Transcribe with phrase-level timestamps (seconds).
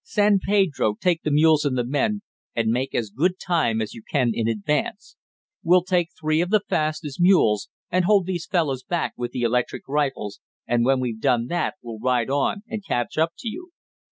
[0.03, 2.23] San Pedro, take the mules and the men,
[2.55, 5.15] and make as good time as you can in advance.
[5.61, 9.87] We'll take three of the fastest mules, and hold these fellows back with the electric
[9.87, 13.73] rifles, and when we've done that we'll ride on and catch up to you."